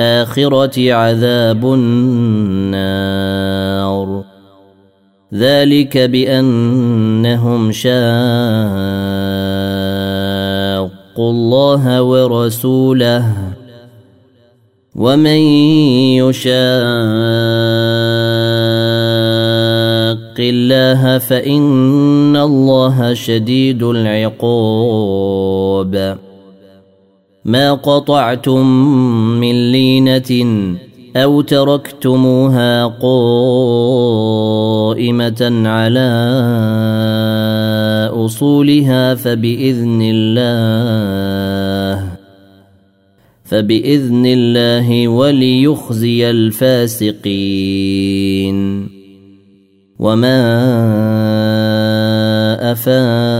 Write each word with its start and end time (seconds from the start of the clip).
الآخرة 0.00 0.92
عذاب 0.92 1.64
النار. 1.64 3.10
ذلك 5.34 5.98
بأنهم 5.98 7.72
شاقوا 7.72 8.00
الله 11.30 12.02
ورسوله. 12.02 13.24
ومن 14.96 15.40
يشاق 16.16 16.60
الله 20.40 21.18
فإن 21.18 22.36
الله 22.36 23.14
شديد 23.14 23.82
العقاب. 23.82 25.10
ما 27.44 27.72
قطعتم 27.72 28.66
من 29.40 29.72
لينه 29.72 30.50
أو 31.16 31.40
تركتموها 31.40 32.86
قائمه 32.86 33.12
على 35.68 36.10
اصولها 38.14 39.14
فباذن 39.14 40.02
الله 40.02 42.08
فباذن 43.44 44.26
الله 44.26 45.08
وليخزي 45.08 46.30
الفاسقين 46.30 47.70
وما 49.98 50.40
افاء 52.72 53.39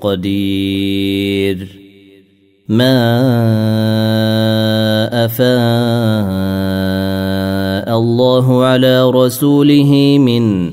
قدير. 0.00 1.80
ما 2.68 2.94
أفاء 5.24 5.50
الله 7.98 8.64
على 8.64 9.10
رسوله 9.10 10.18
من 10.18 10.70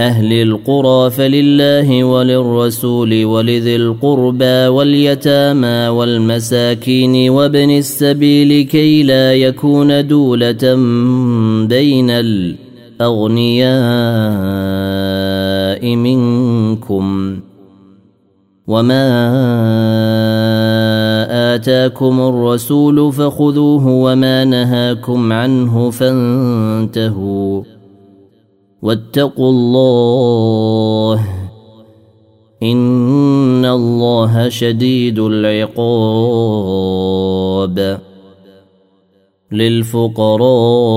أهل 0.00 0.32
القرى 0.32 1.10
فلله 1.10 2.04
وللرسول 2.04 3.24
ولذي 3.24 3.76
القربى 3.76 4.66
واليتامى 4.66 5.88
والمساكين 5.88 7.30
وابن 7.30 7.70
السبيل 7.70 8.64
كي 8.64 9.02
لا 9.02 9.34
يكون 9.34 10.06
دولة 10.06 10.74
بين 11.66 12.10
الأغنياء 12.10 13.56
منكم. 15.96 17.35
وما 18.68 19.06
اتاكم 21.54 22.20
الرسول 22.20 23.12
فخذوه 23.12 23.86
وما 23.88 24.44
نهاكم 24.44 25.32
عنه 25.32 25.90
فانتهوا 25.90 27.62
واتقوا 28.82 29.50
الله 29.50 31.20
ان 32.62 33.64
الله 33.64 34.48
شديد 34.48 35.18
العقاب 35.18 36.16
للفقراء 39.52 40.96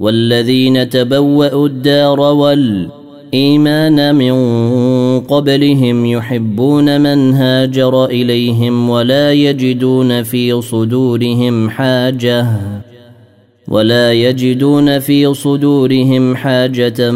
والذين 0.00 0.88
تبوأوا 0.88 1.66
الدار 1.66 2.20
والإيمان 2.20 4.14
من 4.14 4.34
قبلهم 5.20 6.06
يحبون 6.06 7.00
من 7.00 7.34
هاجر 7.34 8.04
إليهم 8.04 8.90
ولا 8.90 9.32
يجدون 9.32 10.22
في 10.22 10.60
صدورهم 10.62 11.70
حاجة 11.70 12.46
ولا 13.68 14.12
يجدون 14.12 14.98
في 14.98 15.34
صدورهم 15.34 16.36
حاجة 16.36 17.10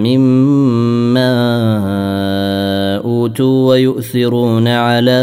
مما 0.00 1.36
أوتوا 3.04 3.68
ويؤثرون 3.68 4.68
على 4.68 5.22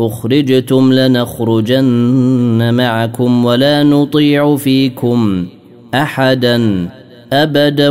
أخرجتم 0.00 0.92
لنخرجن 0.92 2.74
معكم 2.74 3.44
ولا 3.44 3.82
نطيع 3.82 4.56
فيكم 4.56 5.46
أحدا 5.94 6.88
أبدا 7.32 7.88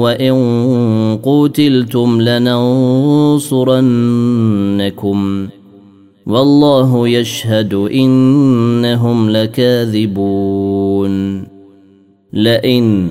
وإن 0.00 0.34
قتلتم 1.22 2.20
لننصرنكم 2.20 3.50
والله 6.26 7.08
يشهد 7.08 7.74
إنهم 7.74 9.30
لكاذبون 9.30 11.10
لئن 12.32 13.10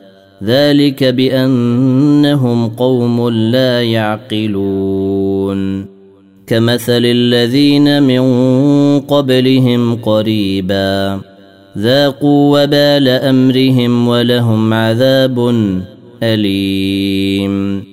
ذلك 0.43 1.03
بأنهم 1.03 2.67
قوم 2.67 3.29
لا 3.29 3.83
يعقلون. 3.83 5.85
كمثل 6.47 7.05
الذين 7.05 8.03
من 8.03 8.23
قبلهم 8.99 9.95
قريبا 9.95 11.19
ذاقوا 11.77 12.63
وبال 12.63 13.07
أمرهم 13.07 14.07
ولهم 14.07 14.73
عذاب 14.73 15.55
أليم. 16.23 17.83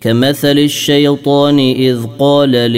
كمثل 0.00 0.58
الشيطان 0.58 1.58
إذ 1.58 1.98
قال 2.18 2.72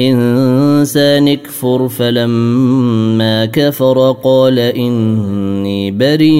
للانسان 0.00 1.28
اكفر 1.28 1.88
فلما 1.88 3.44
كفر 3.46 4.16
قال 4.24 4.58
إني 4.58 5.90
بريء 5.90 6.32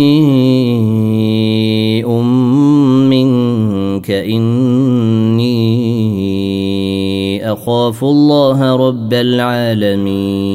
منك 3.11 4.11
إني 4.11 5.53
أخاف 7.53 8.05
الله 8.05 8.77
رب 8.77 9.15
العالمين. 9.15 10.53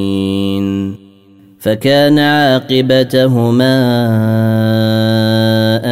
فكان 1.58 2.18
عاقبتهما 2.18 3.78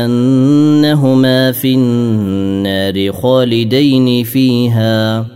أنهما 0.05 1.53
في 1.53 1.75
النار 1.75 3.13
خالدين 3.13 4.25
فيها. 4.25 5.36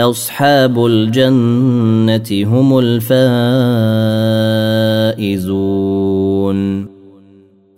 أصحاب 0.00 0.86
الجنة 0.86 2.44
هم 2.44 2.78
الفائزون. 5.18 6.86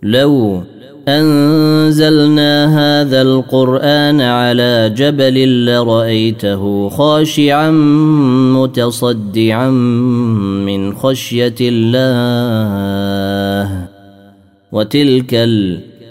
لو 0.03 0.61
أنزلنا 1.07 2.53
هذا 3.01 3.21
القرآن 3.21 4.21
على 4.21 4.93
جبل 4.97 5.65
لرأيته 5.65 6.89
خاشعا 6.89 7.71
متصدعا 8.51 9.69
من 10.65 10.93
خشية 10.93 11.55
الله 11.61 12.09
وتلك 14.71 15.33